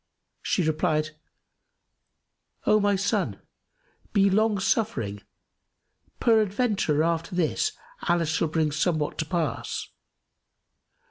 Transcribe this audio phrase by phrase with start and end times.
[0.41, 1.11] She replied,
[2.65, 3.39] "O my son,
[4.13, 5.21] be long suffering:
[6.19, 7.73] peradventure, after this
[8.09, 9.89] Allah shall bring somewhat to pass.